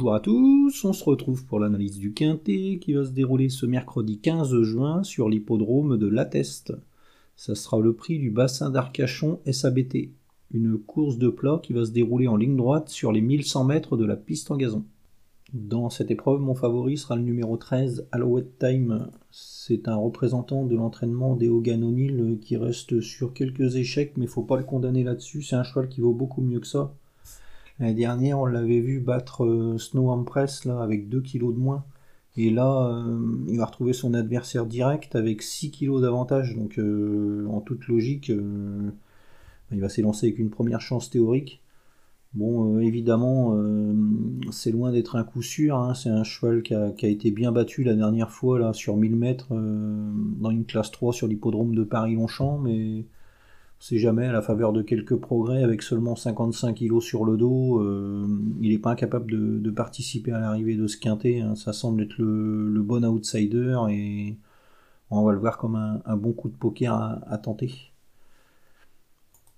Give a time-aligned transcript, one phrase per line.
[0.00, 3.66] Bonjour à tous, on se retrouve pour l'analyse du Quintet qui va se dérouler ce
[3.66, 6.72] mercredi 15 juin sur l'hippodrome de Lateste.
[7.36, 10.08] Ça sera le prix du bassin d'Arcachon SABT,
[10.54, 13.98] une course de plat qui va se dérouler en ligne droite sur les 1100 mètres
[13.98, 14.84] de la piste en gazon.
[15.52, 19.10] Dans cette épreuve, mon favori sera le numéro 13, Alouette Time.
[19.30, 24.44] C'est un représentant de l'entraînement des Hogan O'Neill qui reste sur quelques échecs, mais faut
[24.44, 25.42] pas le condamner là-dessus.
[25.42, 26.94] C'est un cheval qui vaut beaucoup mieux que ça.
[27.80, 30.10] L'année dernière, on l'avait vu battre euh, Snow
[30.78, 31.84] avec 2 kilos de moins.
[32.36, 36.56] Et là, euh, il va retrouver son adversaire direct avec 6 kilos d'avantage.
[36.56, 38.30] Donc, euh, en toute logique,
[39.72, 41.62] il va s'élancer avec une première chance théorique.
[42.34, 43.58] Bon, évidemment,
[44.52, 45.76] c'est loin d'être un coup sûr.
[45.76, 45.94] Hein.
[45.94, 48.96] C'est un cheval qui a, qui a, été bien battu la dernière fois là, sur
[48.96, 52.58] 1000 mètres dans une classe 3 sur l'hippodrome de Paris-Longchamp.
[52.58, 53.04] Mais
[53.80, 57.80] sait jamais, à la faveur de quelques progrès, avec seulement 55 kg sur le dos,
[57.80, 58.26] euh,
[58.60, 61.40] il n'est pas incapable de, participer à l'arrivée de ce quintet.
[61.40, 61.54] Hein.
[61.56, 64.36] Ça semble être le, bon outsider et
[65.10, 67.72] on va le voir comme un, bon coup de poker à, tenter.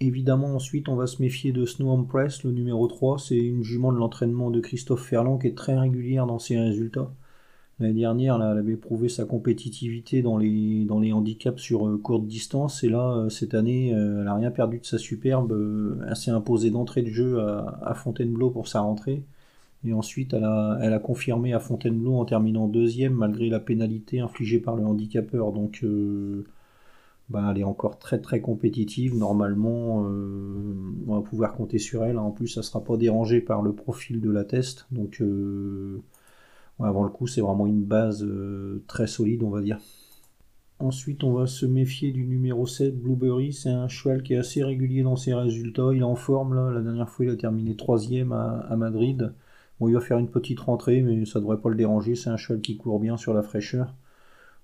[0.00, 3.18] Évidemment, ensuite, on va se méfier de Snow Press, le numéro 3.
[3.18, 7.10] C'est une jument de l'entraînement de Christophe Ferland qui est très régulière dans ses résultats.
[7.80, 12.84] L'année dernière, elle avait prouvé sa compétitivité dans les, handicaps sur euh, courte distance.
[12.84, 15.52] Et là, euh, cette année, euh, elle n'a rien perdu de sa superbe.
[16.06, 19.22] elle s'est imposée d'entrée de jeu à, Fontainebleau pour sa rentrée.
[19.86, 24.20] Et ensuite, elle a, elle a confirmé à Fontainebleau en terminant deuxième malgré la pénalité
[24.20, 25.52] infligée par le handicapeur.
[25.52, 25.82] Donc,
[27.30, 29.16] bah, elle est encore très très compétitive.
[29.16, 30.04] Normalement,
[31.06, 32.18] on va pouvoir compter sur elle.
[32.18, 34.86] En plus, ça ne sera pas dérangé par le profil de la test.
[34.90, 35.22] Donc,
[36.82, 39.78] avant le coup, c'est vraiment une base euh, très solide, on va dire.
[40.78, 43.52] Ensuite, on va se méfier du numéro 7, Blueberry.
[43.52, 45.90] C'est un cheval qui est assez régulier dans ses résultats.
[45.92, 46.70] Il est en forme, là.
[46.70, 49.34] La dernière fois, il a terminé troisième à, à Madrid.
[49.78, 52.14] Bon, il va faire une petite rentrée, mais ça ne devrait pas le déranger.
[52.14, 53.94] C'est un cheval qui court bien sur la fraîcheur.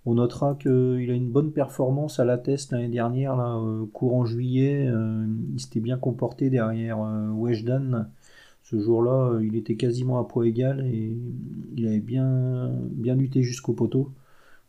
[0.07, 0.71] On notera qu'il
[1.11, 4.87] a une bonne performance à la test l'année dernière, là, euh, courant juillet.
[4.89, 6.99] Euh, il s'était bien comporté derrière
[7.35, 8.07] Weshdan.
[8.67, 11.17] Ce jour-là, euh, il était quasiment à poids égal et
[11.77, 14.11] il avait bien, bien lutté jusqu'au poteau.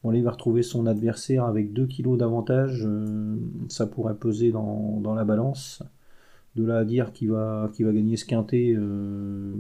[0.03, 2.84] Bon, là, il va retrouver son adversaire avec 2 kilos d'avantage.
[2.86, 3.38] Euh,
[3.69, 5.81] ça pourrait peser dans, la balance.
[6.56, 9.56] De là à dire qu'il va, gagner ce quintet, euh,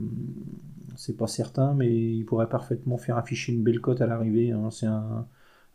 [0.95, 4.51] c'est pas certain, mais il pourrait parfaitement faire afficher une belle cote à l'arrivée.
[4.51, 4.69] Hein.
[4.69, 5.25] C'est un,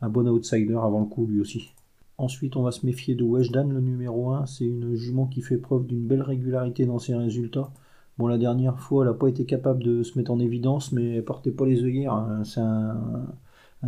[0.02, 1.72] bon outsider avant le coup, lui aussi.
[2.16, 4.46] Ensuite, on va se méfier de Weshdan, le numéro 1.
[4.46, 7.72] C'est une jument qui fait preuve d'une belle régularité dans ses résultats.
[8.18, 11.16] Bon, la dernière fois, elle n'a pas été capable de se mettre en évidence, mais
[11.16, 12.12] elle portait pas les œillères.
[12.12, 12.44] Hein.
[12.44, 13.26] C'est un,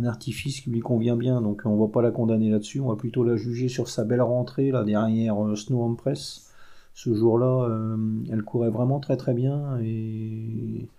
[0.03, 2.79] artifice qui lui convient bien, donc on va pas la condamner là-dessus.
[2.81, 6.51] On va plutôt la juger sur sa belle rentrée là derrière euh, Snow Empress.
[6.93, 7.97] Ce jour-là, euh,
[8.29, 10.89] elle courait vraiment très très bien et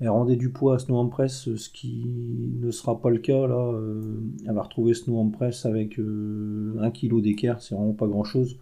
[0.00, 3.72] elle rendait du poids à Snow Empress, ce qui ne sera pas le cas là.
[3.72, 8.56] Euh, elle va retrouver Snow Empress avec un kilo d'équerre, c'est vraiment pas grand-chose.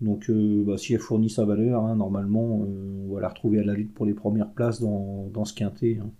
[0.00, 3.58] Donc euh, bah, si elle fournit sa valeur, hein, normalement, euh, on va la retrouver
[3.60, 5.98] à la lutte pour les premières places dans, ce quintet.
[6.02, 6.10] Hein.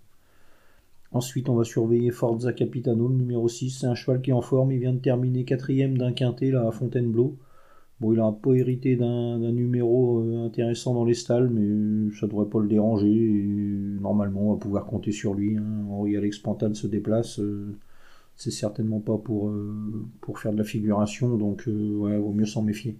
[1.11, 3.79] Ensuite, on va surveiller Forza Capitano, le numéro 6.
[3.81, 4.71] C'est un cheval qui est en forme.
[4.71, 7.37] Il vient de terminer quatrième d'un quintet à Fontainebleau.
[7.99, 12.31] Bon, il n'a pas hérité d'un numéro euh, intéressant dans les stalles, mais ça ne
[12.31, 13.09] devrait pas le déranger.
[13.99, 15.57] normalement, on va pouvoir compter sur lui.
[15.57, 15.85] Hein.
[15.89, 17.39] Henri Alex Pantane se déplace.
[18.35, 19.51] c'est certainement pas pour,
[20.35, 22.97] faire de la figuration, donc ouais, vaut mieux s'en méfier.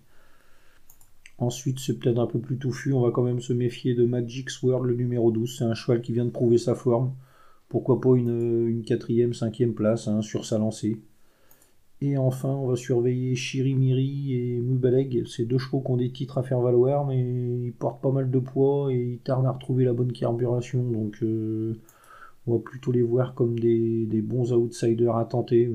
[1.41, 2.94] Ensuite, c'est peut-être un peu plus touffu.
[2.94, 5.57] On va quand même se méfier de Magic Sword, le numéro 12.
[5.57, 7.13] C'est un cheval qui vient de prouver sa forme.
[7.68, 11.00] Pourquoi pas une, quatrième, cinquième place hein, sur sa lancée.
[12.00, 15.25] Et enfin, on va surveiller Chirimiri et Mubaleg.
[15.25, 18.29] C'est deux chevaux qui ont des titres à faire valoir, mais ils portent pas mal
[18.29, 20.84] de poids et ils tardent à retrouver la bonne carburation.
[20.84, 21.73] Donc, euh,
[22.46, 25.66] on va plutôt les voir comme des, bons outsiders à tenter.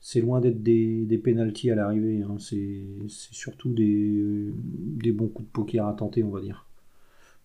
[0.00, 2.22] C'est loin d'être des, des pénalties à l'arrivée.
[2.22, 2.36] Hein.
[2.38, 6.66] C'est surtout des, des, bons coups de poker à tenter, on va dire.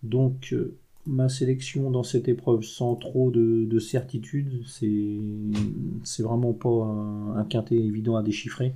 [0.03, 0.75] Donc, euh,
[1.05, 8.15] ma sélection dans cette épreuve sans trop de, certitude, c'est vraiment pas un, quintet évident
[8.15, 8.73] à déchiffrer.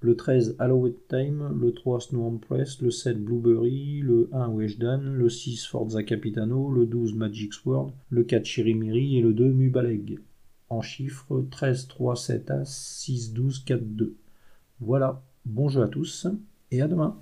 [0.00, 5.28] Le 13 Halloween Time, le 3 Snow Press, le 7 Blueberry, le 1 Weshdan, le
[5.28, 10.20] 6 Forza Capitano, le 12 Magic Sword, le 4 Chirimiri et le 2 Mubaleg
[10.70, 14.16] en chiffres 13, 3, 7 As, 6, 12, 4, 2.
[14.80, 16.26] Voilà, bon jeu à tous
[16.70, 17.16] et à demain.